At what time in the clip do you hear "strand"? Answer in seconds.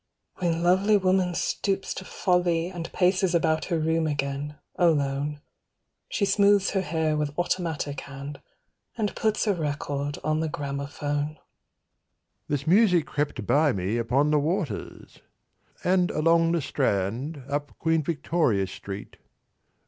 16.61-17.43